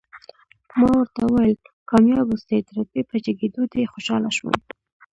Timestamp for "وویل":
1.23-1.55